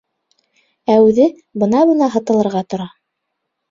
Ә 0.95 0.95
үҙе 1.03 1.29
бына-бына 1.65 2.11
һытылырға 2.19 2.69
тора. 2.73 2.93